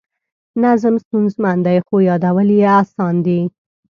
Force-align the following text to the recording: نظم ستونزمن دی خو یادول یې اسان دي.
نظم 0.63 0.95
ستونزمن 1.03 1.57
دی 1.65 1.77
خو 1.85 1.95
یادول 2.09 2.47
یې 2.59 2.67
اسان 2.81 3.15
دي. 3.25 3.39